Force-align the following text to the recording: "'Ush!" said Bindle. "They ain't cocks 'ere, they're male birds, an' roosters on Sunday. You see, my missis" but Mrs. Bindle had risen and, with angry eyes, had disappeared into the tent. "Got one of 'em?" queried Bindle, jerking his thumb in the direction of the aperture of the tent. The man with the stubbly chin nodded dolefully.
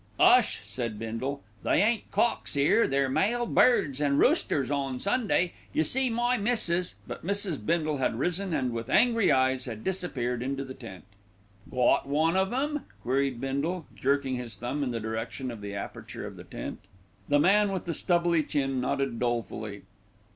"'Ush!" 0.19 0.59
said 0.63 0.97
Bindle. 0.97 1.43
"They 1.61 1.83
ain't 1.83 2.09
cocks 2.09 2.57
'ere, 2.57 2.87
they're 2.87 3.07
male 3.07 3.45
birds, 3.45 4.01
an' 4.01 4.17
roosters 4.17 4.71
on 4.71 4.97
Sunday. 4.99 5.53
You 5.73 5.83
see, 5.83 6.09
my 6.09 6.37
missis" 6.39 6.95
but 7.07 7.23
Mrs. 7.23 7.63
Bindle 7.63 7.97
had 7.97 8.17
risen 8.17 8.51
and, 8.51 8.71
with 8.71 8.89
angry 8.89 9.31
eyes, 9.31 9.65
had 9.65 9.83
disappeared 9.83 10.41
into 10.41 10.63
the 10.65 10.73
tent. 10.73 11.03
"Got 11.69 12.07
one 12.07 12.35
of 12.35 12.51
'em?" 12.51 12.85
queried 13.03 13.39
Bindle, 13.39 13.85
jerking 13.95 14.37
his 14.37 14.55
thumb 14.55 14.81
in 14.83 14.89
the 14.89 14.99
direction 14.99 15.51
of 15.51 15.61
the 15.61 15.75
aperture 15.75 16.25
of 16.25 16.35
the 16.35 16.45
tent. 16.45 16.79
The 17.29 17.37
man 17.37 17.71
with 17.71 17.85
the 17.85 17.93
stubbly 17.93 18.41
chin 18.41 18.81
nodded 18.81 19.19
dolefully. 19.19 19.83